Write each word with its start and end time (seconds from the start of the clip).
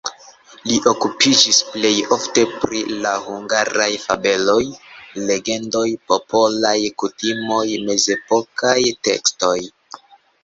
Li 0.69 0.75
okupiĝis 0.91 1.57
plej 1.73 1.89
ofte 2.15 2.45
pri 2.61 2.79
la 3.03 3.11
hungaraj 3.25 3.89
fabeloj, 4.05 4.63
legendoj, 5.27 5.83
popolaj 6.13 6.75
kutimoj, 7.03 7.63
mezepokaj 7.91 8.79
tekstoj. 9.09 9.55